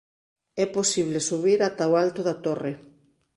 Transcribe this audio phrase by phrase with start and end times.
[0.63, 2.73] É posible subir ata o alto da torre.